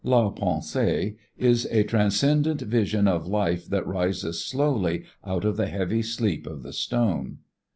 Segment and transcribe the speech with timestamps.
[0.03, 6.01] "La Pensée" is a transcendent vision of life that rises slowly out of the heavy
[6.01, 7.37] sleep of the stone.